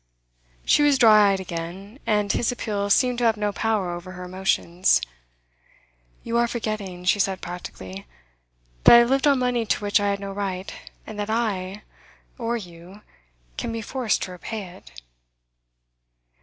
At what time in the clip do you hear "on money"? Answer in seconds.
9.27-9.63